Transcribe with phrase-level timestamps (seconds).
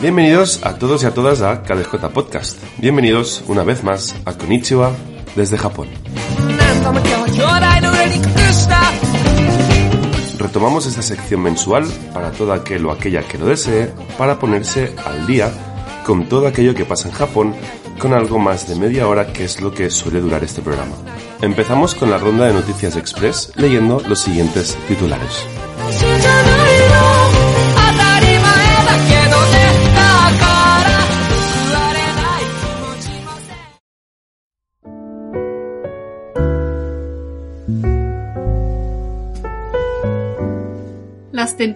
[0.00, 2.58] Bienvenidos a todos y a todas a KDJ Podcast.
[2.78, 4.92] Bienvenidos una vez más a Konnichiwa
[5.36, 5.88] desde Japón.
[10.38, 15.26] Retomamos esta sección mensual para todo aquel o aquella que lo desee para ponerse al
[15.26, 15.52] día
[16.04, 17.54] con todo aquello que pasa en Japón
[17.98, 20.96] con algo más de media hora que es lo que suele durar este programa.
[21.40, 25.46] Empezamos con la ronda de noticias express leyendo los siguientes titulares.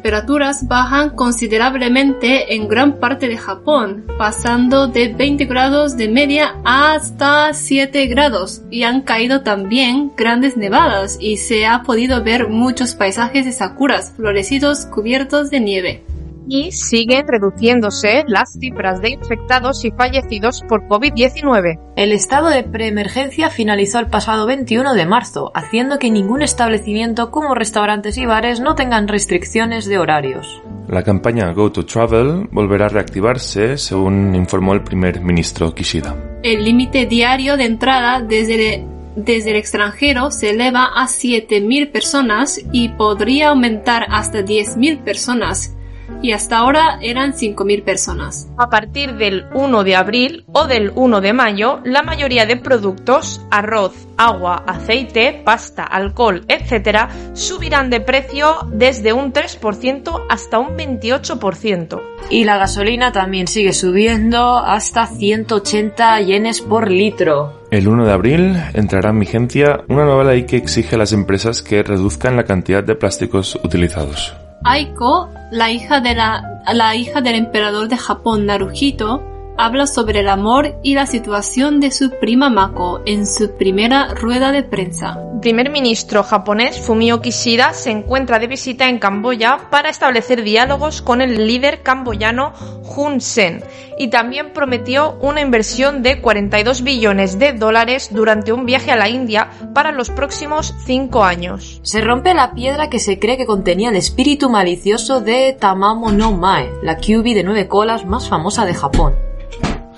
[0.06, 7.52] Temperaturas bajan considerablemente en gran parte de Japón, pasando de 20 grados de media hasta
[7.52, 13.46] 7 grados, y han caído también grandes nevadas y se ha podido ver muchos paisajes
[13.46, 16.04] de sakuras florecidos cubiertos de nieve
[16.48, 21.78] y siguen reduciéndose las cifras de infectados y fallecidos por COVID-19.
[21.96, 27.54] El estado de preemergencia finalizó el pasado 21 de marzo, haciendo que ningún establecimiento como
[27.54, 30.62] restaurantes y bares no tengan restricciones de horarios.
[30.88, 36.14] La campaña Go to Travel volverá a reactivarse, según informó el primer ministro Kishida.
[36.42, 38.84] El límite diario de entrada desde
[39.16, 45.75] desde el extranjero se eleva a 7.000 personas y podría aumentar hasta 10.000 personas
[46.22, 48.48] y hasta ahora eran 5.000 personas.
[48.58, 53.40] A partir del 1 de abril o del 1 de mayo, la mayoría de productos,
[53.50, 62.00] arroz, agua, aceite, pasta, alcohol, etc., subirán de precio desde un 3% hasta un 28%.
[62.30, 67.62] Y la gasolina también sigue subiendo hasta 180 yenes por litro.
[67.70, 71.62] El 1 de abril entrará en vigencia una nueva ley que exige a las empresas
[71.62, 74.34] que reduzcan la cantidad de plásticos utilizados.
[74.64, 79.22] Aiko, la hija, de la, la hija del emperador de Japón Naruhito,
[79.58, 84.52] habla sobre el amor y la situación de su prima Mako en su primera rueda
[84.52, 85.18] de prensa.
[85.40, 91.20] Primer ministro japonés Fumio Kishida se encuentra de visita en Camboya para establecer diálogos con
[91.20, 92.52] el líder camboyano
[92.96, 93.62] Hun Sen
[93.98, 99.08] y también prometió una inversión de 42 billones de dólares durante un viaje a la
[99.08, 101.80] India para los próximos cinco años.
[101.82, 106.32] Se rompe la piedra que se cree que contenía el espíritu malicioso de Tamamo no
[106.32, 109.14] Mae, la Kyubi de nueve colas más famosa de Japón.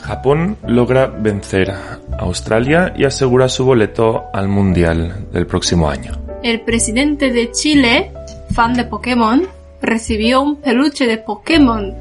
[0.08, 6.12] Japón logra vencer a Australia y asegura su boleto al Mundial del próximo año.
[6.42, 8.10] El presidente de Chile,
[8.54, 9.46] fan de Pokémon,
[9.82, 11.94] recibió un peluche de Pokémon.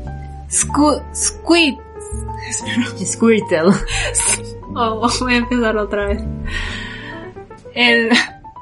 [0.49, 1.75] Squid.
[3.05, 3.73] Squirtle.
[4.79, 6.21] Oh, voy a empezar otra vez.
[7.73, 8.09] El,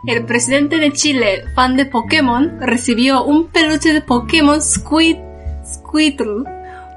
[0.08, 5.18] el presidente de Chile, fan de Pokémon, recibió un peluche de Pokémon Squid,
[5.66, 6.55] Squirtle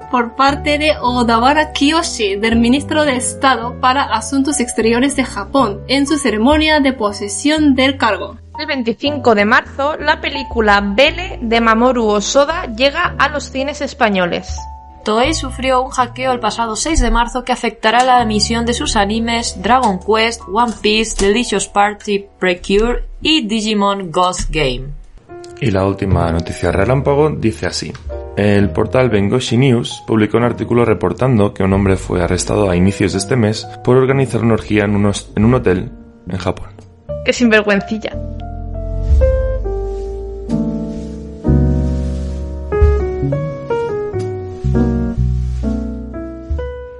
[0.09, 6.07] por parte de Odawara Kiyoshi, del ministro de Estado para Asuntos Exteriores de Japón, en
[6.07, 8.37] su ceremonia de posesión del cargo.
[8.59, 14.57] El 25 de marzo, la película Belle de Mamoru Osoda llega a los cines españoles.
[15.05, 18.95] Toei sufrió un hackeo el pasado 6 de marzo que afectará la emisión de sus
[18.95, 24.87] animes Dragon Quest, One Piece, Delicious Party, Precure y Digimon Ghost Game.
[25.61, 27.93] Y la última noticia relámpago dice así.
[28.39, 33.11] El portal Bengoshi News publicó un artículo reportando que un hombre fue arrestado a inicios
[33.11, 35.91] de este mes por organizar una orgía en, unos, en un hotel
[36.29, 36.69] en Japón.
[37.25, 38.17] ¡Qué sinvergüencilla!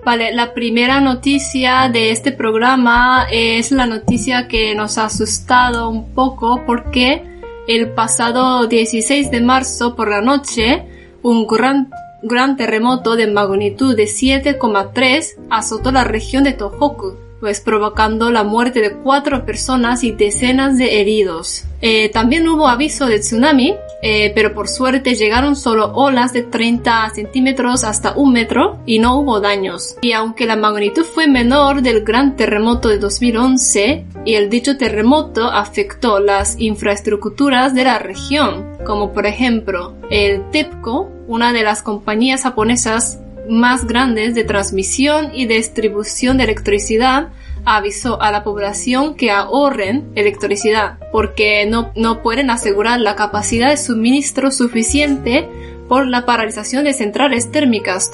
[0.03, 6.13] Vale, la primera noticia de este programa es la noticia que nos ha asustado un
[6.13, 7.23] poco porque
[7.65, 11.89] el pasado 16 de marzo por la noche un gran,
[12.21, 18.81] gran terremoto de magnitud de 7,3 azotó la región de Tohoku, pues provocando la muerte
[18.81, 21.63] de cuatro personas y decenas de heridos.
[21.81, 27.09] Eh, también hubo aviso de tsunami, eh, pero por suerte llegaron solo olas de 30
[27.15, 29.95] centímetros hasta un metro y no hubo daños.
[30.01, 35.45] Y aunque la magnitud fue menor del gran terremoto de 2011, y el dicho terremoto
[35.45, 42.43] afectó las infraestructuras de la región, como por ejemplo el TEPCO, una de las compañías
[42.43, 47.29] japonesas más grandes de transmisión y distribución de electricidad,
[47.65, 53.77] avisó a la población que ahorren electricidad porque no, no pueden asegurar la capacidad de
[53.77, 55.47] suministro suficiente
[55.87, 58.11] por la paralización de centrales térmicas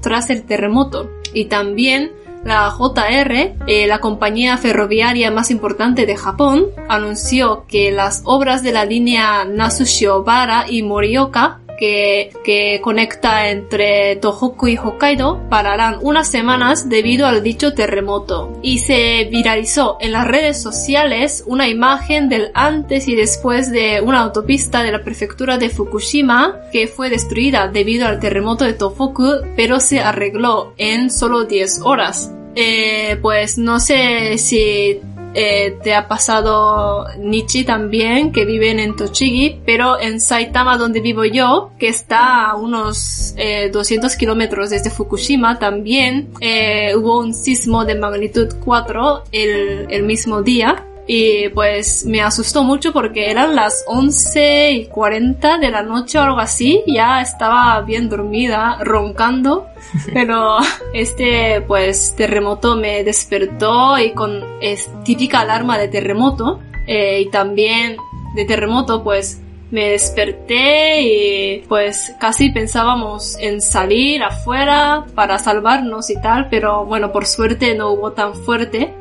[0.00, 1.10] tras el terremoto.
[1.34, 2.12] Y también
[2.44, 8.72] la JR, eh, la compañía ferroviaria más importante de Japón, anunció que las obras de
[8.72, 17.26] la línea Nasushiobara y Morioka que, conecta entre Tohoku y Hokkaido pararán unas semanas debido
[17.26, 18.58] al dicho terremoto.
[18.62, 24.20] Y se viralizó en las redes sociales una imagen del antes y después de una
[24.20, 29.80] autopista de la prefectura de Fukushima que fue destruida debido al terremoto de Tohoku, pero
[29.80, 32.32] se arregló en solo 10 horas.
[32.60, 35.00] Eh, pues no sé si
[35.34, 41.24] eh, te ha pasado Nichi también, que viven en Tochigi, pero en Saitama, donde vivo
[41.24, 43.34] yo, que está a unos
[43.72, 50.02] 200 eh, kilómetros desde Fukushima, también eh, hubo un sismo de magnitud 4 el, el
[50.02, 55.82] mismo día y pues me asustó mucho porque eran las 11 y 40 de la
[55.82, 59.66] noche o algo así, ya estaba bien dormida, roncando,
[60.12, 60.58] pero
[60.92, 67.96] este pues terremoto me despertó y con es típica alarma de terremoto eh, y también
[68.34, 69.40] de terremoto pues
[69.70, 77.12] me desperté y pues casi pensábamos en salir afuera para salvarnos y tal, pero bueno,
[77.12, 78.94] por suerte no hubo tan fuerte.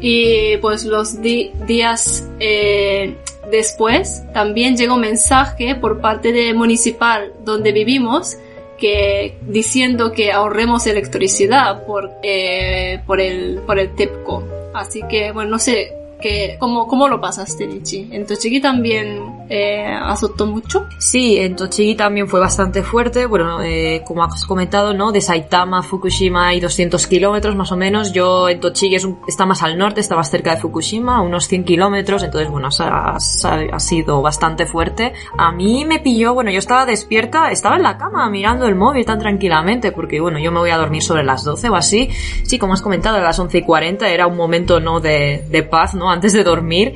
[0.00, 3.16] Y pues los días eh,
[3.50, 8.36] después también llegó un mensaje por parte de municipal donde vivimos
[8.78, 14.44] que diciendo que ahorremos electricidad por, eh, por el, por el TEPCO.
[14.74, 18.08] Así que bueno, no sé, que, ¿cómo, ¿cómo lo pasaste, Nichi?
[18.10, 20.86] ¿En Tochigi también eh, azotó mucho?
[20.98, 23.26] Sí, en Tochigi también fue bastante fuerte.
[23.26, 25.12] Bueno, eh, como has comentado, ¿no?
[25.12, 28.12] De Saitama a Fukushima hay 200 kilómetros más o menos.
[28.12, 31.64] Yo en Tochigi es está más al norte, está más cerca de Fukushima, unos 100
[31.64, 32.22] kilómetros.
[32.22, 35.12] Entonces, bueno, ha, ha, sido bastante fuerte.
[35.36, 39.04] A mí me pilló, bueno, yo estaba despierta, estaba en la cama mirando el móvil
[39.04, 42.08] tan tranquilamente, porque bueno, yo me voy a dormir sobre las 12 o así.
[42.44, 45.00] Sí, como has comentado, a las 11 y 40 era un momento, ¿no?
[45.00, 46.10] De, de paz, ¿no?
[46.10, 46.94] Antes de dormir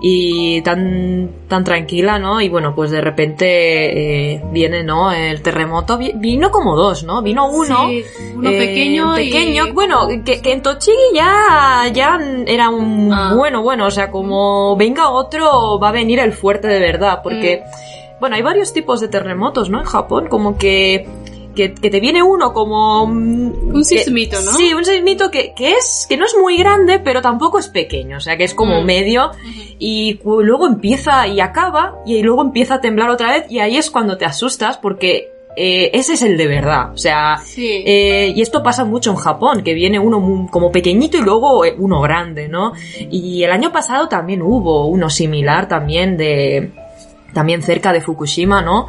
[0.00, 2.40] y tan, tan tranquila, ¿no?
[2.40, 5.10] Y bueno, pues de repente eh, viene, ¿no?
[5.10, 7.20] El terremoto, vino como dos, ¿no?
[7.22, 7.88] Vino uno,
[8.34, 13.34] uno eh, pequeño, pequeño, bueno, que, que, en Tochigi ya, ya era un ah.
[13.34, 17.64] bueno, bueno, o sea, como venga otro, va a venir el fuerte de verdad, porque,
[17.64, 18.20] mm.
[18.20, 19.80] bueno, hay varios tipos de terremotos, ¿no?
[19.80, 21.08] En Japón, como que
[21.58, 23.06] que, te viene uno como...
[23.06, 24.52] Mm, un sismito, ¿no?
[24.52, 28.18] Sí, un sismito que, que, es, que no es muy grande, pero tampoco es pequeño,
[28.18, 28.84] o sea, que es como mm.
[28.84, 29.30] medio,
[29.78, 33.90] y luego empieza y acaba, y luego empieza a temblar otra vez, y ahí es
[33.90, 36.92] cuando te asustas, porque eh, ese es el de verdad.
[36.92, 41.22] O sea, eh, y esto pasa mucho en Japón, que viene uno como pequeñito y
[41.22, 42.74] luego eh, uno grande, ¿no?
[43.10, 46.70] Y el año pasado también hubo uno similar también de,
[47.34, 48.86] también cerca de Fukushima, ¿no?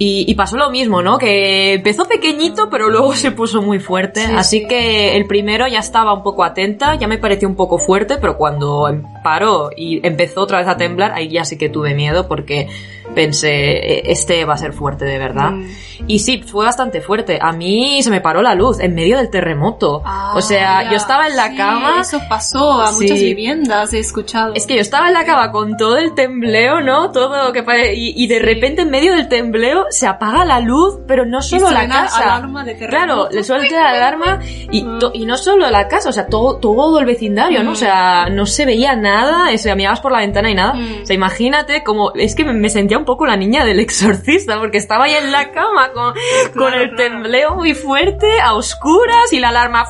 [0.00, 1.18] Y, pasó lo mismo, ¿no?
[1.18, 4.22] Que empezó pequeñito, pero luego se puso muy fuerte.
[4.22, 8.16] Así que el primero ya estaba un poco atenta, ya me pareció un poco fuerte,
[8.18, 8.88] pero cuando
[9.24, 12.68] paró y empezó otra vez a temblar, ahí ya sí que tuve miedo porque
[13.14, 15.50] pensé, e, este va a ser fuerte de verdad.
[15.52, 15.66] Mm.
[16.06, 17.38] Y sí, fue bastante fuerte.
[17.40, 20.02] A mí se me paró la luz en medio del terremoto.
[20.04, 22.00] Ah, o sea, yo estaba en la cama.
[22.00, 24.54] Eso pasó a muchas viviendas, he escuchado.
[24.54, 27.10] Es que yo estaba en la cama con todo el tembleo, ¿no?
[27.10, 31.26] Todo que y, y de repente en medio del tembleo se apaga la luz, pero
[31.26, 32.36] no solo la casa.
[32.36, 34.98] Alarma de claro, le suelta la alarma y, mm.
[35.12, 37.72] y no solo la casa, o sea, todo, todo el vecindario, ¿no?
[37.72, 40.74] O sea, no se veía nada, o sea, mirabas por la ventana y nada.
[40.74, 41.02] Mm.
[41.02, 44.76] O sea, imagínate como, es que me sentía un poco la niña del exorcista, porque
[44.76, 46.12] estaba ahí en la cama con,
[46.54, 49.86] con el tembleo muy fuerte, a oscuras, y la alarma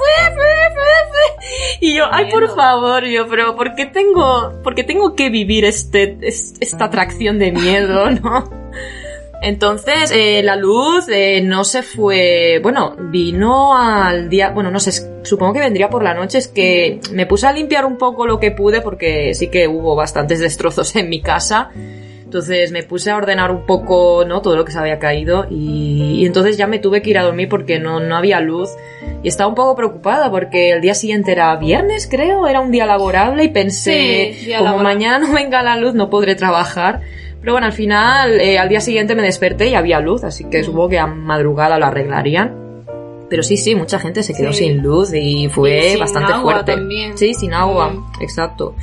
[1.80, 5.64] y yo, ay por favor, yo, pero ¿por qué tengo, por qué tengo que vivir
[5.64, 8.48] este, esta atracción de miedo, no?
[9.42, 14.92] Entonces, eh, la luz eh, no se fue, bueno, vino al día, bueno, no sé,
[15.24, 18.38] supongo que vendría por la noche, es que me puse a limpiar un poco lo
[18.38, 21.70] que pude porque sí que hubo bastantes destrozos en mi casa
[22.28, 24.42] Entonces me puse a ordenar un poco, ¿no?
[24.42, 27.22] Todo lo que se había caído y, y entonces ya me tuve que ir a
[27.22, 28.68] dormir porque no, no había luz.
[29.22, 32.84] Y estaba un poco preocupada porque el día siguiente era viernes, creo, era un día
[32.84, 34.82] laborable y pensé, Sí, como laborable.
[34.84, 37.00] mañana no venga la luz no podré trabajar.
[37.40, 40.62] Pero bueno, al final, eh, al día siguiente me desperté y había luz, así que
[40.64, 42.84] supongo que a madrugada lo arreglarían.
[43.30, 44.64] Pero sí, sí, mucha gente se quedó Sí.
[44.66, 46.72] sin luz y fue Y sin bastante agua fuerte.
[46.74, 47.16] también.
[47.16, 48.22] Sí, sin agua, Mm.
[48.22, 48.74] exacto.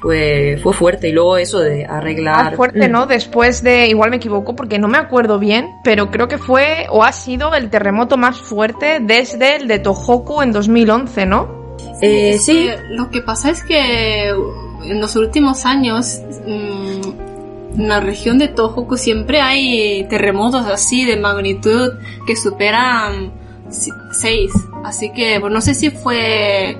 [0.00, 1.08] Fue, fue fuerte.
[1.08, 2.52] Y luego eso de arreglar.
[2.52, 2.92] Ah, fuerte, Mm.
[2.92, 3.06] ¿no?
[3.06, 7.04] Después de, igual me equivoco porque no me acuerdo bien, pero creo que fue o
[7.04, 11.76] ha sido el terremoto más fuerte desde el de Tohoku en 2011, ¿no?
[12.00, 17.88] Eh, Es sí, que lo que pasa es que en los últimos años mm, en
[17.88, 21.92] la región de Tohoku siempre hay terremotos así de magnitud
[22.26, 23.32] que superan
[23.68, 24.50] 6.
[24.84, 26.78] Así que bueno, no sé si fue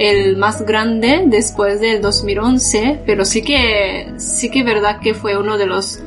[0.00, 5.36] el más grande después del 2011, pero sí que sí que es verdad que fue
[5.36, 6.00] uno de los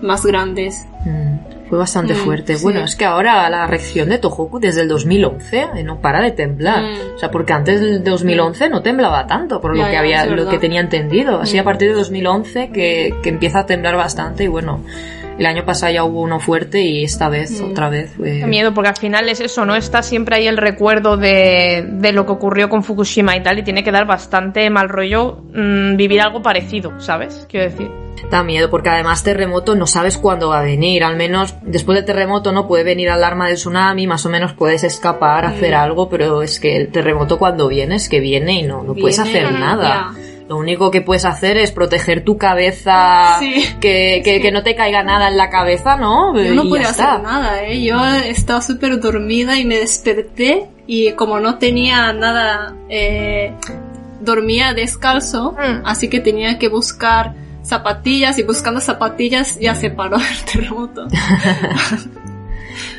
[0.00, 0.86] más grandes.
[1.04, 2.56] Mm, Fue bastante Mm, fuerte.
[2.56, 2.62] sí.
[2.64, 6.32] Bueno, es que ahora la región de Tohoku desde el 2011 eh, no para de
[6.32, 6.82] temblar.
[6.82, 7.14] Mm.
[7.14, 10.26] O sea, porque antes del 2011 no temblaba tanto, por lo Ya, que ya, había,
[10.26, 11.40] lo que tenía entendido.
[11.40, 11.60] Así Mm.
[11.60, 14.80] a partir de 2011 que, que empieza a temblar bastante y bueno,
[15.40, 17.70] el año pasado ya hubo uno fuerte y esta vez, Mm.
[17.72, 18.12] otra vez.
[18.22, 19.74] Qué miedo, porque al final es eso, ¿no?
[19.74, 23.62] Está siempre ahí el recuerdo de, de lo que ocurrió con Fukushima y tal, y
[23.62, 27.46] tiene que dar bastante mal rollo mm, vivir algo parecido, ¿sabes?
[27.50, 27.90] Quiero decir.
[28.30, 31.02] Da miedo porque además terremoto no sabes cuándo va a venir.
[31.04, 34.84] Al menos después del terremoto no puede venir alarma del tsunami, más o menos puedes
[34.84, 38.82] escapar, hacer algo, pero es que el terremoto cuando viene es que viene y no,
[38.82, 40.12] no puedes Viene, hacer nada.
[40.14, 40.29] ya.
[40.50, 43.64] Lo único que puedes hacer es proteger tu cabeza, Sí.
[43.80, 44.42] que, que, Sí.
[44.42, 46.36] que no te caiga nada en la cabeza, ¿no?
[46.42, 47.80] Yo no podía hacer nada, ¿eh?
[47.84, 53.52] Yo estaba súper dormida y me desperté y como no tenía nada, eh,
[54.20, 55.86] dormía descalzo, Mm.
[55.86, 61.06] así que tenía que buscar zapatillas y buscando zapatillas ya se paró el terremoto.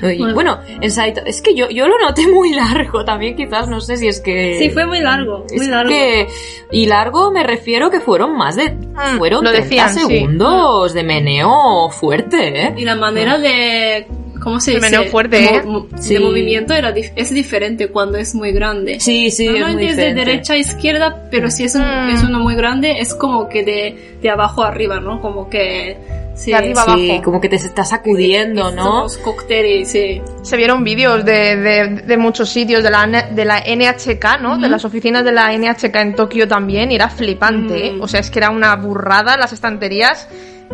[0.01, 0.34] Y, Bueno.
[0.34, 3.98] bueno, en Saito, es que yo, yo lo noté muy largo también, quizás, no sé
[3.98, 4.58] si es que...
[4.60, 5.89] Sí, fue muy largo, muy Es largo.
[5.89, 6.27] que,
[6.72, 10.00] y largo me refiero que fueron más de, Mm, fueron lo 30 decían, sí.
[10.05, 12.74] segundos de meneo fuerte, ¿eh?
[12.77, 14.05] Y la manera de,
[14.43, 14.89] ¿cómo se De dice?
[14.91, 15.63] meneo fuerte, de, ¿eh?
[15.63, 16.20] mo- de Sí.
[16.20, 19.00] movimiento era dif- es diferente cuando es muy grande.
[19.00, 22.10] Sí, sí, es muy Normalmente es, de derecha a izquierda, pero si es, un- Mm.
[22.15, 25.22] es uno muy grande, es como que de, de abajo a arriba, ¿no?
[25.22, 25.98] Como que...
[26.41, 27.24] Sí, De arriba Sí, abajo.
[27.24, 28.83] como que te estás sacudiendo, ¿no?
[28.83, 30.21] Somos cócteles, sí.
[30.41, 34.57] Se vieron vídeos de, de, de muchos sitios de la, de la NHK, ¿no?
[34.57, 37.93] De las oficinas de la NHK en Tokio también, y era flipante, ¿eh?
[37.93, 38.01] Mm.
[38.01, 40.27] O sea, es que era una burrada las estanterías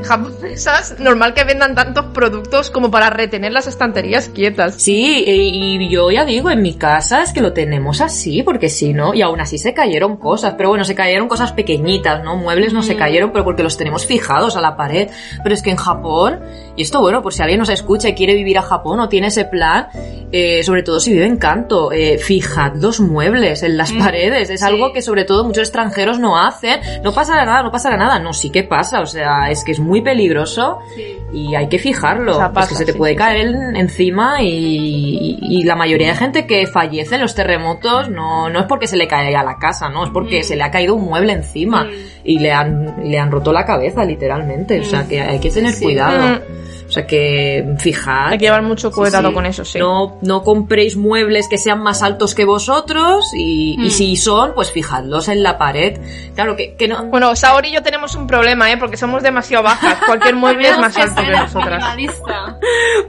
[0.03, 0.95] japonesas.
[0.99, 4.75] Normal que vendan tantos productos como para retener las estanterías quietas.
[4.75, 8.93] Sí, y yo ya digo, en mi casa es que lo tenemos así, porque si
[8.93, 12.35] no, y aún así se cayeron cosas, pero bueno, se cayeron cosas pequeñitas, ¿no?
[12.35, 12.97] Muebles no se Mm.
[12.99, 15.09] cayeron, pero porque los tenemos fijados a la pared.
[15.43, 16.39] Pero es que en Japón,
[16.77, 19.27] y esto bueno, por si alguien nos escucha y quiere vivir a Japón o tiene
[19.27, 19.87] ese plan,
[20.31, 24.49] eh, sobre todo si vive en Kanto, eh, fijad los muebles en las Mm, paredes,
[24.49, 24.65] es sí.
[24.65, 28.31] algo que sobre todo muchos extranjeros no hacen, no pasará nada, no pasará nada, no,
[28.31, 31.17] sí que pasa, o sea, es que es muy peligroso sí.
[31.33, 33.47] y hay que fijarlo, O sea, pues pasa, que se te sí, puede sí, caer
[33.47, 38.59] en- encima y, y la mayoría de gente que fallece en los terremotos no, no
[38.59, 40.43] es porque se le caiga la casa, no, es porque Mm.
[40.43, 41.89] se le ha caído un mueble encima Mm.
[42.25, 45.07] y le han, le han roto la cabeza literalmente, o sea Mm.
[45.07, 45.83] que hay que tener Sí.
[45.85, 46.41] cuidado.
[46.87, 48.29] O sea que fijad.
[48.29, 49.77] Hay que llevar mucho cuidado Sí, con eso, sí.
[49.77, 53.89] No, no compréis muebles que sean más altos que vosotros y, y Mm.
[53.89, 55.99] si son, pues fijadlos en la pared.
[56.35, 57.03] Claro que, que no...
[57.07, 58.77] Bueno, Saori y yo tenemos un problema, ¿eh?
[58.77, 59.97] Porque somos demasiado bajas.
[60.05, 61.83] Cualquier mueble es más alto que nosotras.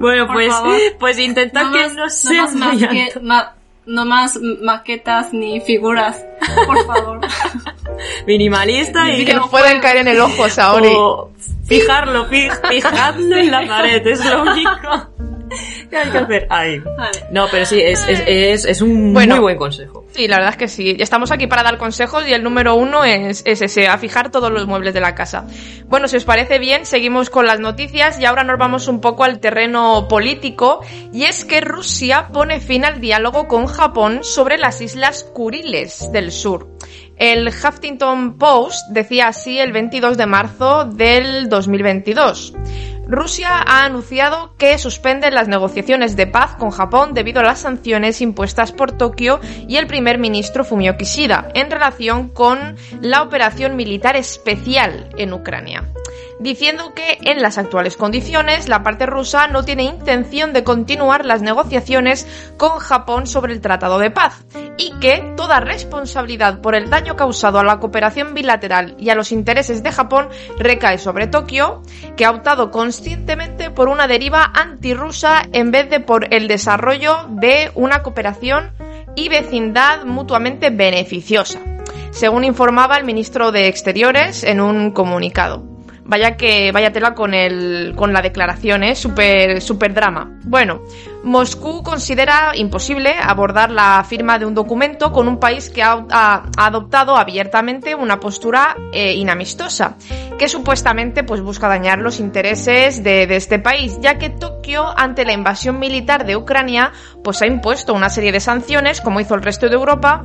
[0.01, 0.77] Bueno, por pues, favor.
[0.99, 3.21] pues intenta No que más, no no sea más alto.
[3.23, 3.55] ma-
[3.89, 6.25] no más maquetas ni figuras,
[6.67, 7.21] por favor.
[8.27, 10.89] Minimalista y Y que nos pueden caer en el ojo, Saori.
[10.95, 11.31] o
[11.67, 14.71] fijarlo, fi- fijadlo en la pared, es lo único
[15.91, 16.47] que hay que hacer.
[16.49, 16.83] Vale.
[17.31, 19.37] No, pero sí, es, es, es, es un Bueno.
[19.37, 20.05] muy buen consejo.
[20.13, 20.97] Sí, la verdad es que sí.
[20.99, 24.51] Estamos aquí para dar consejos y el número uno es, es ese, a fijar todos
[24.51, 25.47] los muebles de la casa.
[25.87, 29.25] Bueno, si os parece bien, seguimos con las noticias y ahora nos vamos un poco
[29.25, 30.81] al terreno político
[31.13, 36.33] y es que Rusia pone fin al diálogo con Japón sobre las islas Kuriles del
[36.33, 36.69] sur.
[37.17, 42.55] El Huffington Post decía así el 22 de marzo del 2022.
[43.09, 48.21] Rusia ha anunciado que suspende las negociaciones de paz con Japón debido a las sanciones
[48.21, 54.15] impuestas por Tokio y el primer ministro Fumio Kishida en relación con la operación militar
[54.17, 55.91] especial en Ucrania.
[56.41, 61.43] Diciendo que en las actuales condiciones la parte rusa no tiene intención de continuar las
[61.43, 62.27] negociaciones
[62.57, 64.45] con Japón sobre el Tratado de Paz
[64.77, 69.33] y que toda responsabilidad por el daño causado a la cooperación bilateral y a los
[69.33, 70.29] intereses de Japón
[70.59, 71.83] recae sobre Tokio,
[72.17, 77.71] que ha optado conscientemente por una deriva antirrusa en vez de por el desarrollo de
[77.75, 78.73] una cooperación
[79.17, 81.61] y vecindad mutuamente beneficiosa,
[82.11, 85.78] según informaba el ministro de Exteriores en un comunicado.
[86.09, 88.95] Vaya que, vaya tela con el, con la declaración, ¿eh?
[88.95, 90.39] Super, super drama.
[90.45, 90.81] Bueno,
[91.23, 97.15] Moscú considera imposible abordar la firma de un documento con un país que ha, adoptado
[97.15, 99.97] abiertamente una postura eh, inamistosa,
[100.39, 105.27] que supuestamente pues busca dañar los intereses de, de, este país, ya que Tokio, ante
[105.27, 106.91] la invasión militar de Ucrania,
[107.23, 110.25] pues ha impuesto una serie de sanciones, como hizo el resto de Europa,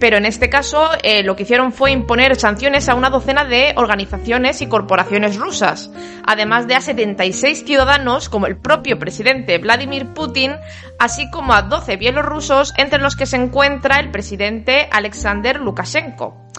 [0.00, 3.74] pero en este caso eh, lo que hicieron fue imponer sanciones a una docena de
[3.76, 5.90] organizaciones y corporaciones rusas,
[6.26, 10.56] además de a 76 ciudadanos como el propio presidente Vladimir Putin,
[10.98, 16.49] así como a 12 bielorrusos, entre los que se encuentra el presidente Alexander Lukashenko.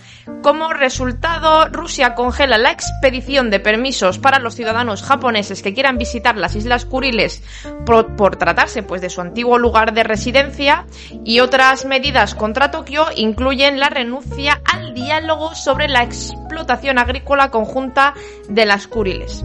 [0.43, 6.37] Como resultado, Rusia congela la expedición de permisos para los ciudadanos japoneses que quieran visitar
[6.37, 7.43] las Islas Kuriles
[7.85, 10.85] por, tratarse pues, de su antiguo lugar de residencia
[11.23, 18.13] y otras medidas contra Tokio incluyen la renuncia al diálogo sobre la explotación agrícola conjunta
[18.49, 19.43] de las Kuriles.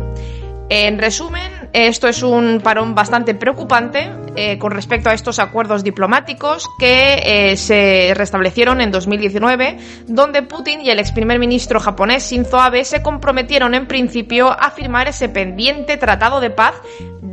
[0.69, 6.67] En resumen, esto es un parón bastante preocupante eh, con respecto a estos acuerdos diplomáticos
[6.79, 12.59] que eh, se restablecieron en 2019, donde Putin y el ex primer ministro japonés Shinzo
[12.59, 16.75] Abe se comprometieron en principio a firmar ese pendiente tratado de paz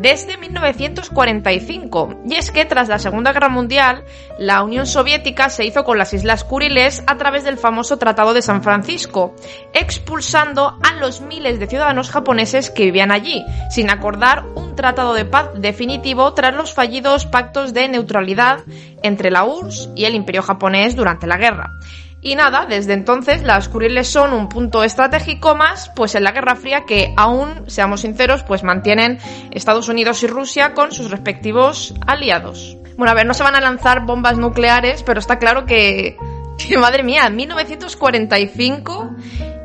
[0.04, 2.24] desde 1945.
[2.26, 4.04] Y es que tras la Segunda Guerra Mundial,
[4.38, 8.42] la Unión Soviética se hizo con las Islas Kuriles a través del famoso Tratado de
[8.42, 9.34] San Francisco,
[9.74, 15.24] expulsando a los miles de ciudadanos japoneses que vivían allí, sin acordar un tratado de
[15.24, 18.60] paz definitivo tras los fallidos pactos de neutralidad
[19.04, 21.72] entre la URSS y el Imperio japonés durante la guerra.
[22.26, 26.56] Y nada, desde entonces las Kuriles son un punto estratégico más, pues en la Guerra
[26.56, 29.20] Fría que aún, seamos sinceros, pues mantienen
[29.52, 32.78] Estados Unidos y Rusia con sus respectivos aliados.
[32.96, 36.16] Bueno, a ver, no se van a lanzar bombas nucleares, pero está claro que,
[36.58, 39.10] que madre mía, en 1945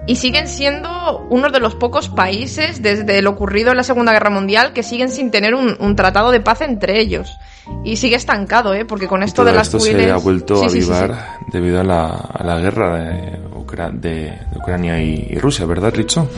[0.08, 4.30] y siguen siendo uno de los pocos países desde lo ocurrido en la Segunda Guerra
[4.30, 7.38] Mundial que siguen sin tener un, tratado de paz entre ellos.
[7.84, 8.84] Y sigue estancado, ¿eh?
[8.84, 12.44] Porque con esto de las esto se ha vuelto a avivar debido a la, a
[12.44, 13.38] la guerra de,
[13.92, 16.28] de, Ucrania y, y Rusia, ¿verdad, Richo?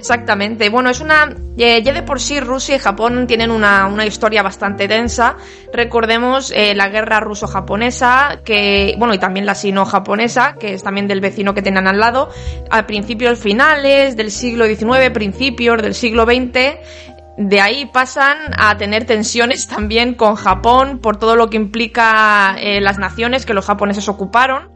[0.00, 0.70] Exactamente.
[0.70, 1.36] Bueno, es una.
[1.58, 5.36] Eh, ya de por sí Rusia y Japón tienen una, una historia bastante densa.
[5.74, 8.94] Recordemos eh, la guerra ruso-japonesa, que.
[8.98, 12.30] Bueno, y también la sino-japonesa, que es también del vecino que tenían al lado.
[12.70, 16.78] A principios finales del siglo XIX, principios del siglo XX.
[17.36, 22.80] De ahí pasan a tener tensiones también con Japón por todo lo que implica eh,
[22.80, 24.70] las naciones que los japoneses ocuparon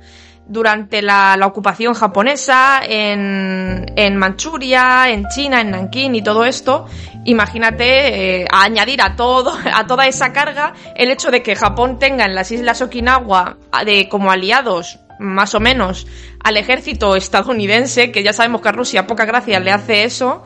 [0.47, 6.87] durante la, ocupación japonesa en, en, Manchuria, en China, en Nankín y todo esto,
[7.25, 12.25] imagínate eh, añadir a todo, a toda esa carga el hecho de que Japón tenga
[12.25, 16.07] en las islas Okinawa de como aliados más o menos
[16.43, 20.43] al ejército estadounidense, que ya sabemos que a Rusia poca gracia le hace eso,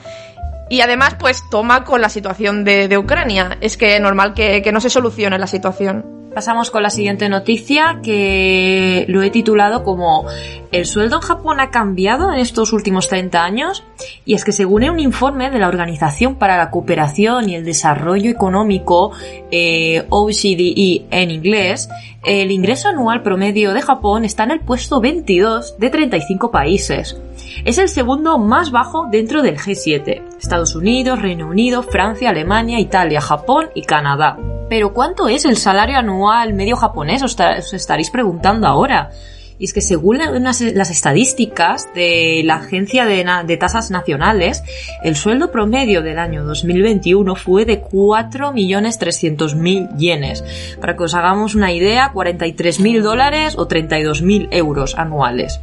[0.69, 3.59] y además pues toma con la situación de, Ucrania.
[3.61, 6.19] Es que normal que, que no se solucione la situación.
[6.35, 10.27] Pasamos con la siguiente noticia que lo he titulado como
[10.71, 13.83] ¿El sueldo en Japón ha cambiado en estos últimos 30 años?
[14.27, 18.31] Y es que según un informe de la Organización para la Cooperación y el Desarrollo
[18.31, 19.13] Económico,
[19.51, 21.89] eh, OCDE en inglés,
[22.29, 27.19] el ingreso anual promedio de Japón está en el puesto 22 de 35 países.
[27.65, 30.37] Es el segundo más bajo dentro del G7.
[30.39, 34.37] Estados Unidos, Reino Unido, Francia, Alemania, Italia, Japón y Canadá.
[34.69, 37.23] Pero ¿cuánto es el salario anual medio japonés?
[37.23, 37.35] Os,
[37.73, 39.11] estaréis preguntando ahora.
[39.59, 44.63] Y es que según las estadísticas de la Agencia de, Tasas Nacionales,
[45.03, 50.45] el sueldo promedio del año 2021 fue de 4.300.000 yenes.
[50.81, 55.61] Para que os hagamos una idea, 43.000 dólares o 32.000 euros anuales.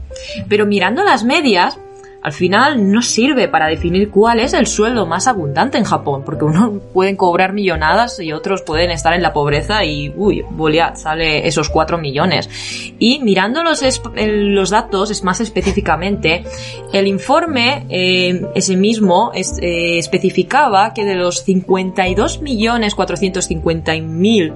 [0.50, 1.78] Pero mirando las medias,
[2.26, 6.44] al final no sirve para definir cuál es el sueldo más abundante en Japón, porque
[6.44, 11.48] unos pueden cobrar millonadas y otros pueden estar en la pobreza y, uy, bolia, sale
[11.48, 12.50] esos 4 millones.
[12.98, 13.84] Y mirando los,
[14.16, 16.44] los datos, es más específicamente,
[16.92, 24.52] el informe, eh, ese mismo, eh, especificaba que de los 52 millones 450 mil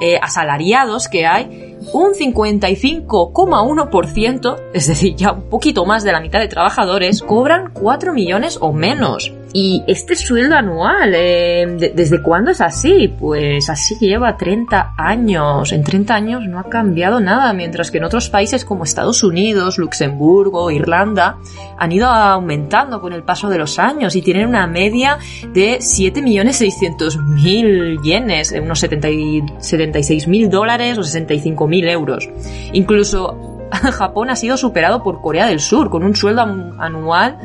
[0.00, 6.38] eh, asalariados que hay, un 55,1%, es decir, ya un poquito más de la mitad
[6.40, 9.32] de trabajadores, cobran 4 millones o menos.
[9.52, 13.08] Y este sueldo anual, eh, ¿desde cuándo es así?
[13.08, 15.72] Pues así lleva 30 años.
[15.72, 19.78] En 30 años no ha cambiado nada, mientras que en otros países como Estados Unidos,
[19.78, 21.38] Luxemburgo, Irlanda,
[21.78, 25.16] han ido aumentando con el paso de los años y tienen una media
[25.54, 32.28] de 7.600.000 yenes, eh, unos 76.000 dólares o 65.000 euros.
[32.74, 37.38] Incluso Japón ha sido superado por Corea del Sur con un sueldo anual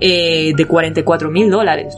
[0.00, 1.96] eh, de 44 mil dólares.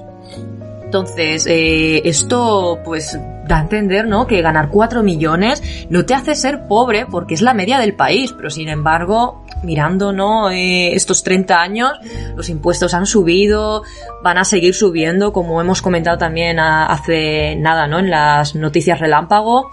[0.84, 4.26] Entonces, eh, esto pues da a entender, ¿no?
[4.26, 8.32] Que ganar 4 millones no te hace ser pobre porque es la media del país,
[8.32, 10.50] pero sin embargo, mirando, ¿no?
[10.50, 11.92] Eh, estos 30 años,
[12.36, 13.82] los impuestos han subido,
[14.22, 17.98] van a seguir subiendo, como hemos comentado también hace nada, ¿no?
[17.98, 19.70] En las noticias relámpago.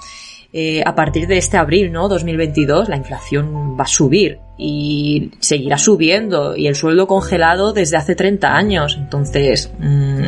[0.57, 2.07] Eh, a partir de este abril, ¿no?
[2.07, 8.15] 2022, la inflación va a subir y seguirá subiendo y el sueldo congelado desde hace
[8.15, 8.95] 30 años.
[8.97, 10.23] Entonces, mmm,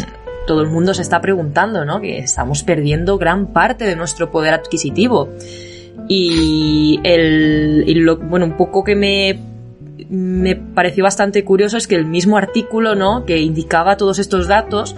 [0.45, 2.01] todo el mundo se está preguntando, ¿no?
[2.01, 5.29] Que estamos perdiendo gran parte de nuestro poder adquisitivo.
[6.09, 9.39] Y el, y lo, bueno, un poco que me
[10.09, 13.25] me pareció bastante curioso es que el mismo artículo, ¿no?
[13.25, 14.93] Que indicaba todos estos datos,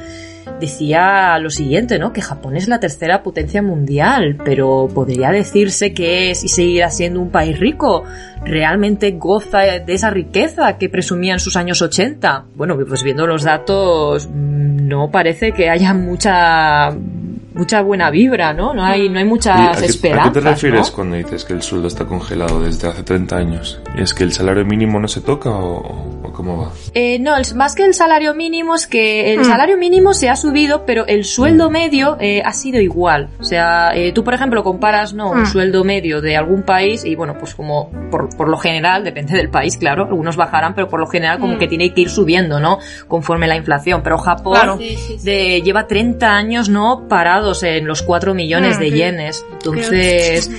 [0.60, 2.13] decía lo siguiente, ¿no?
[2.13, 7.22] Que Japón es la tercera potencia mundial, pero podría decirse que es y seguirá siendo
[7.22, 8.04] un país rico.
[8.43, 12.45] ¿Realmente goza de esa riqueza que presumía en sus años 80?
[12.56, 16.91] Bueno, pues viendo los datos, mm, no parece que haya mucha
[17.60, 18.74] mucha buena vibra, ¿no?
[18.74, 20.28] No hay, no hay muchas esperanzas.
[20.28, 23.82] ¿A qué te refieres cuando dices que el sueldo está congelado desde hace 30 años?
[23.98, 26.72] ¿Es que el salario mínimo no se toca o, cómo va?
[26.93, 29.43] Eh, no, más que el salario mínimo es que el hmm.
[29.43, 31.74] salario mínimo se ha subido, pero el sueldo hmm.
[31.74, 33.30] medio eh, ha sido igual.
[33.39, 37.15] O sea, eh, tú, por ejemplo, comparas no un sueldo medio de algún país y,
[37.15, 41.02] bueno, pues como por, por, lo general, depende del país, claro, algunos bajarán, pero por
[41.02, 42.80] lo general como que tiene que ir subiendo, ¿no?
[43.10, 44.02] Conforme la inflación.
[44.02, 44.80] Pero Japón
[45.24, 47.08] De, lleva 30 años, ¿no?
[47.10, 49.45] Parado en los 4 millones de yenes.
[49.51, 50.49] Entonces,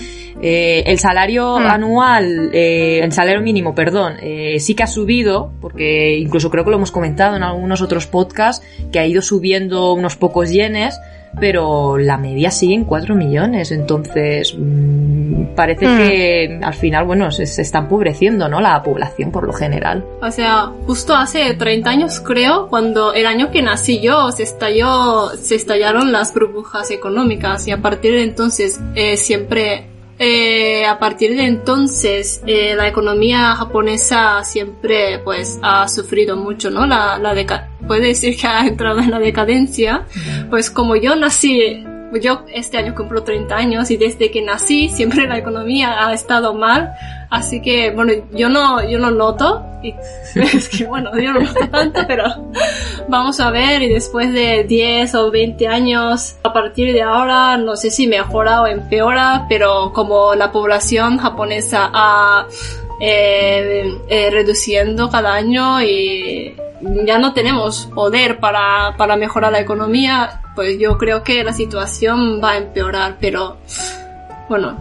[0.42, 1.66] eh, el salario hmm.
[1.66, 6.70] anual, eh, el salario mínimo, perdón, eh, sí que ha subido, porque incluso creo que
[6.70, 10.98] lo hemos comentado en algunos otros podcasts, que ha ido subiendo unos pocos yenes,
[11.38, 13.70] pero la media sigue en 4 millones.
[13.70, 15.19] Entonces, mm,
[15.55, 15.97] parece hmm.
[15.97, 18.61] que al final, bueno, se, está empobreciendo, ¿no?
[18.61, 20.05] La población por lo general.
[20.23, 25.31] O sea, justo hace 30 años, creo, cuando el año que nací yo, se estalló,
[25.37, 29.87] se estallaron las burbujas económicas y a partir de entonces eh, siempre
[30.23, 36.87] eh, a partir de entonces eh, la economía japonesa siempre pues ha sufrido mucho, ¿no?
[36.87, 37.33] La, la
[37.88, 40.05] puede decir que ha entrado en la decadencia.
[40.51, 41.83] Pues como yo nací,
[42.18, 46.55] yo este año cumplo 30 años y desde que nací siempre la economía ha estado
[46.55, 46.92] mal.
[47.31, 49.94] Así que, bueno, yo no, yo no noto, y
[50.35, 52.25] es que bueno, yo no noto tanto, pero
[53.09, 57.77] vamos a ver, y después de 10 o 20 años, a partir de ahora, no
[57.77, 62.49] sé si mejora o empeora, pero como la población japonesa ha
[63.01, 66.55] eh, eh, reduciendo cada año y
[67.05, 72.41] ya no tenemos poder para, para mejorar la economía, pues yo creo que la situación
[72.43, 73.59] va a empeorar, pero
[74.49, 74.77] bueno,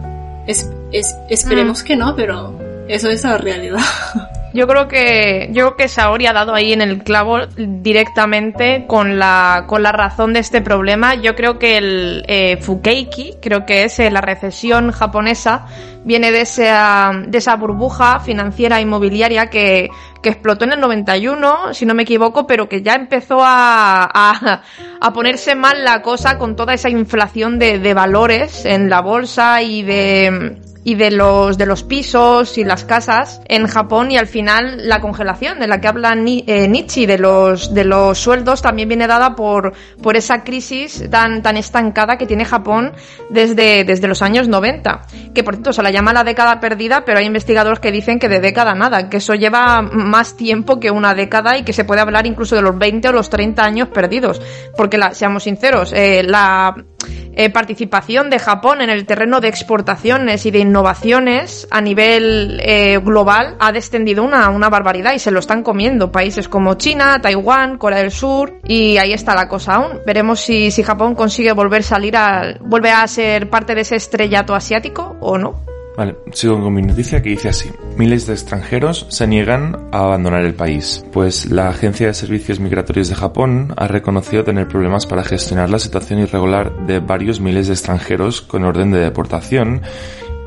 [0.46, 1.86] es, es, esperemos mm.
[1.86, 2.54] que no, pero
[2.88, 3.80] eso es la realidad.
[4.52, 9.18] Yo creo que yo creo que Saori ha dado ahí en el clavo directamente con
[9.18, 11.14] la con la razón de este problema.
[11.14, 15.66] Yo creo que el eh, Fukeiki, creo que es eh, la recesión japonesa,
[16.04, 19.88] viene de esa de esa burbuja financiera inmobiliaria que,
[20.20, 24.62] que explotó en el 91, si no me equivoco, pero que ya empezó a, a,
[25.00, 29.62] a ponerse mal la cosa con toda esa inflación de, de valores en la bolsa
[29.62, 34.26] y de y de los de los pisos y las casas en Japón y al
[34.26, 38.88] final la congelación de la que habla eh, Nietzsche de los de los sueldos también
[38.88, 42.92] viene dada por por esa crisis tan tan estancada que tiene Japón
[43.28, 45.02] desde desde los años 90
[45.34, 48.28] que por cierto se la llama la década perdida pero hay investigadores que dicen que
[48.28, 52.00] de década nada que eso lleva más tiempo que una década y que se puede
[52.00, 54.40] hablar incluso de los 20 o los 30 años perdidos
[54.76, 56.74] porque seamos sinceros eh, la
[57.32, 62.98] eh, participación de Japón en el terreno de exportaciones y de innovaciones a nivel eh,
[62.98, 67.78] global ha descendido una, una barbaridad y se lo están comiendo países como China, Taiwán,
[67.78, 70.00] Corea del Sur y ahí está la cosa aún.
[70.06, 74.54] Veremos si, si Japón consigue volver salir a, vuelve a ser parte de ese estrellato
[74.54, 75.69] asiático o no.
[76.00, 77.70] Vale, sigo con mi noticia que dice así.
[77.98, 83.10] Miles de extranjeros se niegan a abandonar el país, pues la Agencia de Servicios Migratorios
[83.10, 87.74] de Japón ha reconocido tener problemas para gestionar la situación irregular de varios miles de
[87.74, 89.82] extranjeros con orden de deportación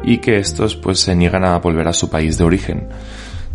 [0.04, 2.88] y que estos pues se niegan a volver a su país de origen.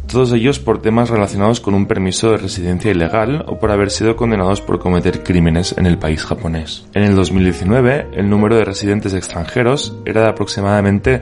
[0.07, 4.15] todos ellos por temas relacionados con un permiso de residencia ilegal o por haber sido
[4.15, 6.87] condenados por cometer crímenes en el país japonés.
[6.95, 11.21] En el 2019, el número de residentes extranjeros era de aproximadamente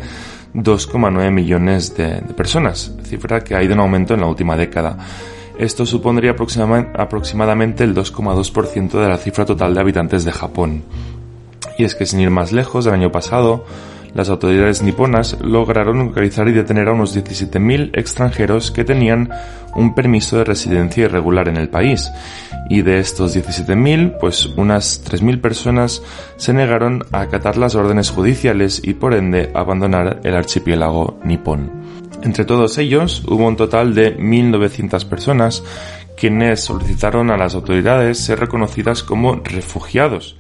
[0.57, 4.97] 2,9 millones de, personas, cifra que ha ido en aumento en la última década.
[5.59, 10.83] Esto supondría aproximadamente el 2,2% de la cifra total de habitantes de Japón.
[11.79, 13.64] Y es que sin ir más lejos, el año pasado,
[14.14, 19.31] las autoridades niponas lograron localizar y detener a unos 17.000 extranjeros que tenían
[19.75, 22.11] un permiso de residencia irregular en el país.
[22.69, 26.03] Y de estos 17.000, pues unas 3.000 personas
[26.37, 31.71] se negaron a acatar las órdenes judiciales y por ende abandonar el archipiélago nipón.
[32.23, 35.62] Entre todos ellos hubo un total de 1.900 personas
[36.16, 40.37] quienes solicitaron a las autoridades ser reconocidas como refugiados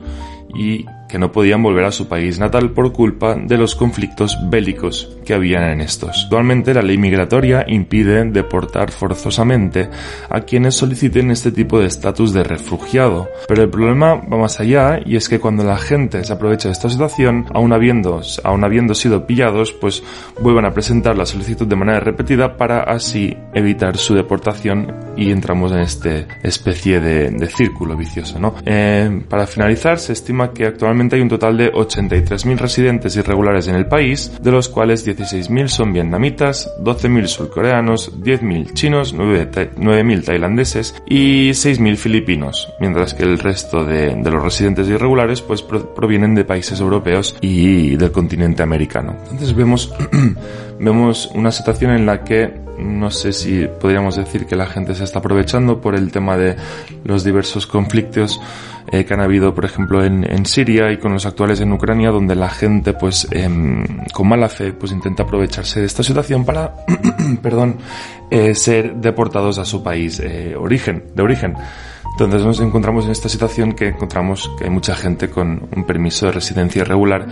[0.54, 5.16] y que no podían volver a su país natal por culpa de los conflictos bélicos
[5.24, 6.24] que habían en estos.
[6.24, 9.88] Actualmente la ley migratoria impide deportar forzosamente
[10.28, 15.00] a quienes soliciten este tipo de estatus de refugiado, pero el problema va más allá
[15.04, 18.94] y es que cuando la gente se aprovecha de esta situación, aún habiendo, aún habiendo
[18.94, 20.02] sido pillados, pues
[20.40, 25.72] vuelvan a presentar la solicitud de manera repetida para así evitar su deportación y entramos
[25.72, 28.38] en este especie de, círculo vicioso.
[28.38, 28.54] ¿no?
[28.64, 33.76] Eh, para finalizar, se estima que actualmente hay un total de 83.000 residentes irregulares en
[33.76, 41.50] el país, de los cuales 16.000 son vietnamitas, 12.000 surcoreanos, 10.000 chinos, 9.000 tailandeses y
[41.50, 47.36] 6.000 filipinos, mientras que el resto de, los residentes irregulares pues provienen de países europeos
[47.40, 49.16] y del continente americano.
[49.24, 49.94] Entonces vemos,
[50.80, 55.04] vemos una situación en la que no sé si podríamos decir que la gente se
[55.04, 56.56] está aprovechando por el tema de
[57.04, 58.40] los diversos conflictos
[58.88, 62.36] eh, que han habido, por ejemplo, en, Siria y con los actuales en Ucrania, donde
[62.36, 66.72] la gente, pues, em, con mala fe, pues intenta aprovecharse de esta situación para,
[67.42, 67.78] perdón,
[68.30, 71.54] eh, ser deportados a su país eh, origen, de origen.
[72.12, 76.26] Entonces nos encontramos en esta situación que encontramos que hay mucha gente con un permiso
[76.26, 77.26] de residencia irregular,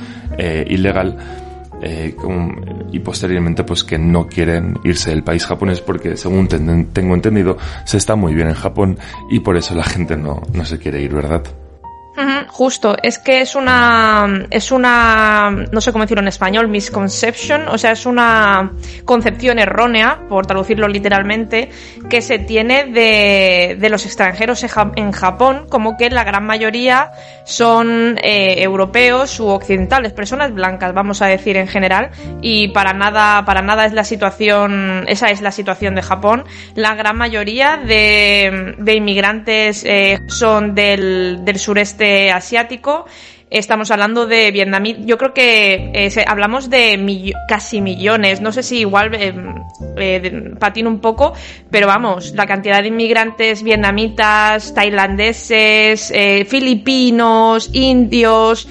[0.66, 1.43] ilegal,
[1.87, 2.16] eh,
[2.92, 7.99] y posteriormente pues que no quieren irse del país japonés porque según tengo entendido se
[7.99, 8.99] está muy bien en Japón
[9.31, 11.44] y por eso la gente no, no se quiere ir, ¿verdad?
[12.48, 17.79] Justo, es que es una, es una, no sé cómo decirlo en español, misconception, o
[17.79, 18.72] sea, es una
[19.05, 21.70] concepción errónea, por traducirlo literalmente,
[22.09, 24.64] que se tiene de, de los extranjeros
[24.96, 27.11] en Japón, como que la gran mayoría
[27.44, 33.44] son eh, europeos u occidentales, personas blancas, vamos a decir en general, y para nada,
[33.44, 36.44] para nada es la situación, esa es la situación de Japón.
[36.74, 43.07] La gran mayoría de, de inmigrantes eh, son del, del sureste asiático.
[43.51, 44.83] Estamos hablando de Vietnam.
[45.07, 48.40] Yo creo que eh, hablamos de casi millones.
[48.40, 49.33] No sé si igual eh,
[49.97, 51.35] eh, patino un poco,
[51.71, 56.12] pero vamos, la cantidad de inmigrantes vietnamitas, tailandeses,
[56.49, 58.67] filipinos, indios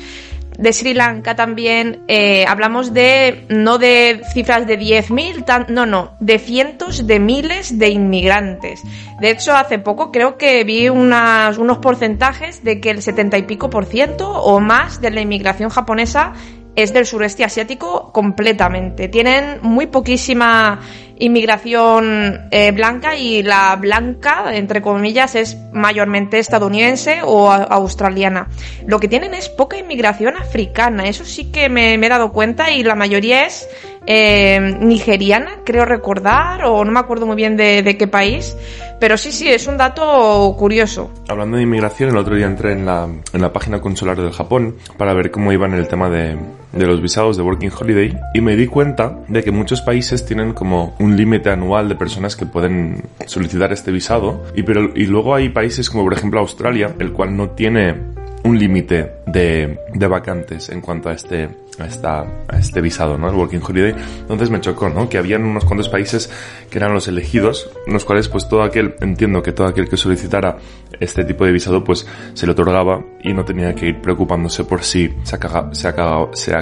[0.57, 6.39] de Sri Lanka también, eh, hablamos de, no de cifras de 10.000, no, no, de
[6.39, 8.81] cientos de miles de inmigrantes.
[9.19, 13.69] De hecho, hace poco creo que vi unos porcentajes de que el 70 y pico
[13.69, 16.33] por ciento o más de la inmigración japonesa
[16.75, 19.07] es del sureste asiático completamente.
[19.07, 20.79] Tienen muy poquísima
[21.19, 28.47] inmigración eh, blanca y la blanca, entre comillas, es mayormente estadounidense o australiana.
[28.87, 32.83] Lo que tienen es poca inmigración africana, eso sí que me, he dado cuenta y
[32.83, 33.69] la mayoría es
[34.05, 38.57] eh, nigeriana, creo recordar, o no me acuerdo muy bien de, de, qué país,
[39.03, 41.11] pero sí, sí, es un dato curioso.
[41.27, 44.77] Hablando de inmigración, el otro día entré en la, en la página consular del Japón
[44.97, 46.37] para ver cómo iban el tema de,
[46.71, 50.53] de los visados de Working Holiday y me di cuenta de que muchos países tienen
[50.53, 55.35] como un límite anual de personas que pueden solicitar este visado y, pero, y luego
[55.35, 57.95] hay países como por ejemplo Australia, el cual no tiene
[58.43, 63.29] un límite de, de, vacantes en cuanto a este, a, esta, a este visado, ¿no?
[63.29, 63.95] El Working Holiday.
[64.21, 65.07] Entonces me chocó, ¿no?
[65.07, 66.29] Que habían unos cuantos países
[66.69, 70.57] que eran los elegidos, los cuales pues todo aquel, entiendo que todo aquel que solicitara
[70.99, 74.83] este tipo de visado pues se le otorgaba y no tenía que ir preocupándose por
[74.83, 75.93] si se, acaba, se,
[76.33, 76.53] se,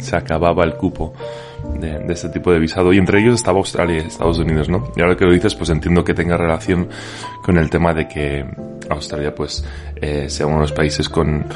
[0.00, 1.12] se acababa el cupo
[1.78, 4.92] de, este tipo de visado y entre ellos estaba Australia y Estados Unidos, ¿no?
[4.96, 6.88] Y ahora que lo dices, pues entiendo que tenga relación
[7.42, 8.44] con el tema de que
[8.88, 9.64] Australia, pues,
[9.96, 11.46] eh, sea uno de los países con,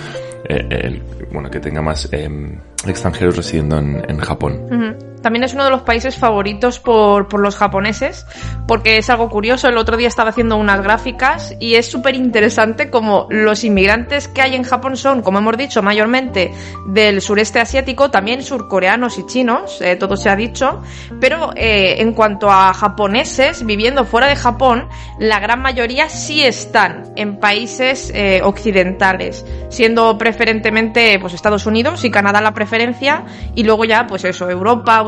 [0.49, 4.97] eh, el, bueno, que tenga más em, extranjeros residiendo en, en Japón.
[5.27, 8.29] También es uno de los países favoritos por, por los japoneses,
[8.69, 9.67] porque es algo curioso.
[9.67, 14.41] El otro día estaba haciendo unas gráficas y es súper interesante como los inmigrantes que
[14.41, 16.53] hay en Japón son, como hemos dicho, mayormente
[16.87, 20.81] del sureste asiático, también surcoreanos y chinos, eh, todo se ha dicho,
[21.21, 27.13] pero eh, en cuanto a japoneses viviendo fuera de Japón, la gran mayoría sí están
[27.17, 33.25] en países eh, occidentales, siendo preferentemente pues Estados Unidos y Canadá la preferencia
[33.57, 35.03] y luego ya pues eso, Europa,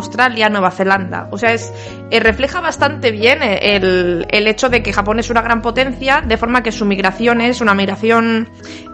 [0.51, 1.29] Nueva Zelanda.
[1.31, 1.73] O sea, es
[2.11, 6.63] refleja bastante bien el, el hecho de que Japón es una gran potencia, de forma
[6.63, 8.49] que su migración es una migración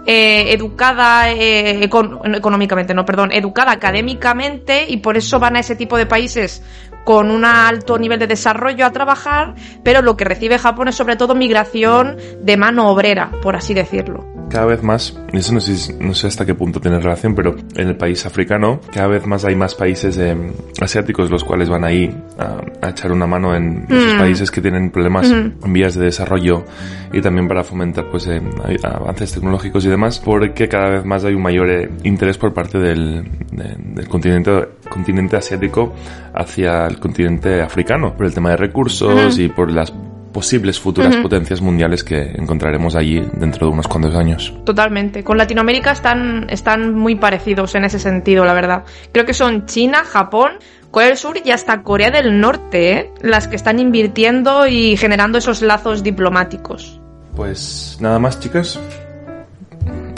[0.06, 5.96] eh, educada eh, económicamente, no, perdón, educada académicamente y por eso van a ese tipo
[5.96, 6.62] de países
[7.04, 11.16] con un alto nivel de desarrollo a trabajar, pero lo que recibe Japón es sobre
[11.16, 16.14] todo migración de mano obrera, por así decirlo cada vez más, eso no sé, no
[16.14, 19.56] sé hasta qué punto tiene relación, pero en el país africano cada vez más hay
[19.56, 20.36] más países eh,
[20.80, 24.18] asiáticos los cuales van ahí a, echar una mano en esos mm.
[24.18, 26.64] países que tienen problemas en vías de desarrollo
[27.12, 28.40] y también para fomentar pues eh,
[28.82, 32.78] avances tecnológicos y demás, porque cada vez más hay un mayor eh, interés por parte
[32.78, 35.94] del, del continente, continente asiático
[36.34, 39.92] hacia el continente africano, por el tema de recursos y por las
[40.34, 44.52] posibles futuras potencias mundiales que encontraremos allí dentro de unos cuantos años.
[44.64, 45.22] Totalmente.
[45.22, 48.82] Con Latinoamérica están, están muy parecidos en ese sentido, la verdad.
[49.12, 50.54] Creo que son China, Japón,
[50.90, 53.12] Corea del Sur y hasta Corea del Norte, ¿eh?
[53.22, 57.00] las que están invirtiendo y generando esos lazos diplomáticos.
[57.36, 58.78] Pues nada más, chicas.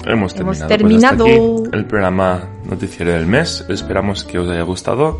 [0.06, 3.66] Hemos terminado, pues aquí el programa noticiero del mes.
[3.68, 5.18] Esperamos que os haya gustado.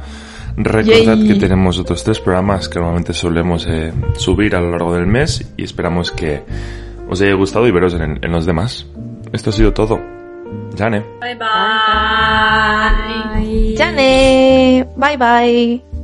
[0.56, 5.06] Recordad que tenemos otros tres programas que normalmente solemos eh, subir a lo largo del
[5.06, 6.42] mes y esperamos que
[7.08, 8.86] os haya gustado y veros en, en los demás.
[9.32, 10.00] Esto ha sido todo.
[10.76, 11.04] Jane.
[11.20, 11.46] Bye bye.
[13.76, 14.86] Jane.
[14.96, 15.95] Bye bye.